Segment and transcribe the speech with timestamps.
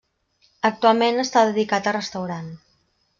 [0.69, 2.49] Actualment està dedicat a restaurant.